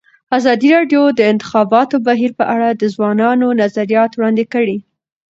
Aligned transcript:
ازادي 0.37 0.67
راډیو 0.77 1.01
د 1.11 1.15
د 1.19 1.21
انتخاباتو 1.31 1.95
بهیر 2.07 2.31
په 2.39 2.45
اړه 2.53 2.69
د 2.71 2.83
ځوانانو 2.93 3.47
نظریات 3.61 4.11
وړاندې 4.13 4.45
کړي. 4.53 4.77